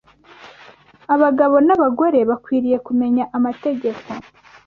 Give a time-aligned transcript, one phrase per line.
[1.13, 4.07] abagabo n’abagore bakwiriye kumenya amategeko